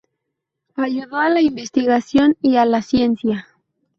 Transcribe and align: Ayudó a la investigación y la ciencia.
Ayudó 0.77 1.17
a 1.17 1.29
la 1.29 1.41
investigación 1.41 2.35
y 2.41 2.53
la 2.53 2.81
ciencia. 2.81 3.47